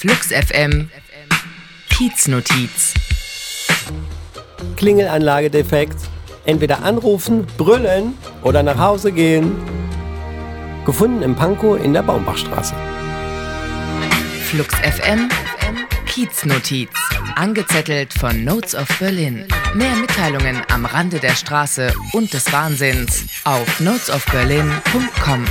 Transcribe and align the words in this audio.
Flux 0.00 0.28
FM 0.28 0.90
Kieznotiz. 1.88 2.94
Klingelanlage 4.76 5.50
defekt. 5.50 5.96
Entweder 6.44 6.84
anrufen, 6.84 7.48
brüllen 7.56 8.14
oder 8.44 8.62
nach 8.62 8.78
Hause 8.78 9.10
gehen. 9.10 9.56
Gefunden 10.86 11.22
im 11.22 11.34
Pankow 11.34 11.82
in 11.82 11.94
der 11.94 12.04
Baumbachstraße. 12.04 12.76
Flux 14.44 14.72
FM 14.76 15.30
Kieznotiz. 16.06 16.90
Angezettelt 17.34 18.14
von 18.14 18.44
Notes 18.44 18.76
of 18.76 18.86
Berlin. 19.00 19.48
Mehr 19.74 19.96
Mitteilungen 19.96 20.62
am 20.72 20.84
Rande 20.86 21.18
der 21.18 21.34
Straße 21.34 21.92
und 22.12 22.32
des 22.32 22.52
Wahnsinns 22.52 23.24
auf 23.42 23.80
notesofberlin.com. 23.80 25.44